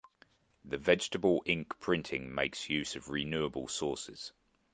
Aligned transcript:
The 0.65 0.79
vegetable 0.79 1.43
ink 1.45 1.79
printing 1.79 2.33
makes 2.33 2.71
use 2.71 2.95
of 2.95 3.09
renewable 3.11 3.67
sources. 3.67 4.31